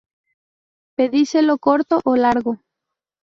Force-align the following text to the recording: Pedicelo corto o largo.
Pedicelo 0.97 1.55
corto 1.65 1.95
o 2.11 2.13
largo. 2.23 2.53